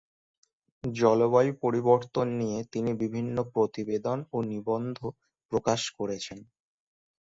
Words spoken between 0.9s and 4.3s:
জলবায়ু পরিবর্তন নিয়ে তিনি বিভিন্ন প্রতিবেদন